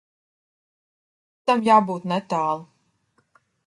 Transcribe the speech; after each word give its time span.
Tam 1.51 1.63
jābūt 1.69 2.11
netālu. 2.15 2.69